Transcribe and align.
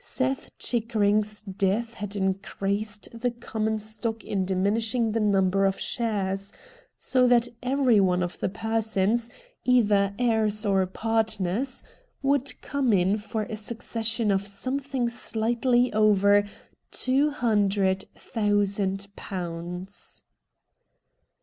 Seth 0.03 0.57
Chickering's 0.57 1.43
death 1.43 1.93
had 1.93 2.15
increased 2.15 3.07
the 3.13 3.29
common 3.29 3.77
stock 3.77 4.23
in 4.23 4.45
diminishing 4.45 5.11
the 5.11 5.19
number 5.19 5.63
of 5.63 5.79
sharers, 5.79 6.51
so 6.97 7.27
that 7.27 7.47
every 7.61 7.99
one 7.99 8.23
of 8.23 8.39
the 8.39 8.49
persons. 8.49 9.27
A 9.27 9.29
NINE 9.29 9.39
BAYS' 9.45 9.67
WONDER 9.67 9.89
207 10.17 10.21
either 10.25 10.33
heirs 10.33 10.65
or 10.65 10.85
partners, 10.87 11.83
would 12.23 12.45
corae 12.63 12.99
in 12.99 13.17
for 13.19 13.43
a 13.43 13.55
succession 13.55 14.31
of 14.31 14.47
something 14.47 15.07
slightly 15.07 15.93
over 15.93 16.45
two 16.91 17.29
hundred 17.29 18.05
thousand 18.15 19.07
pounds. 19.15 20.23